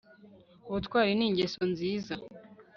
Ubutwari 0.67 1.11
ni 1.17 1.25
ingeso 1.27 1.61
nziza 1.71 2.13